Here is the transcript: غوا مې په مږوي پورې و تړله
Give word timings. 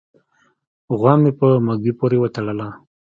غوا 0.97 1.13
مې 1.21 1.31
په 1.39 1.47
مږوي 1.67 1.93
پورې 1.99 2.17
و 2.19 2.25
تړله 2.35 2.67